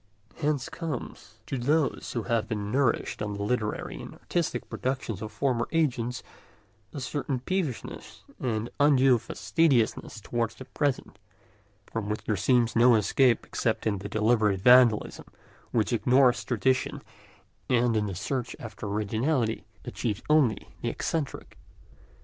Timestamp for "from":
11.85-12.09